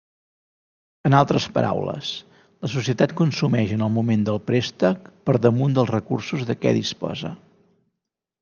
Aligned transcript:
En 1.09 1.15
altres 1.17 1.45
paraules, 1.57 2.09
la 2.65 2.71
societat 2.75 3.13
consumeix 3.21 3.75
en 3.77 3.85
el 3.89 3.93
moment 3.99 4.25
del 4.31 4.41
préstec 4.49 5.07
per 5.31 5.37
damunt 5.45 5.77
dels 5.79 5.93
recursos 5.97 6.49
de 6.53 6.61
què 6.65 6.77
disposa. 6.83 7.35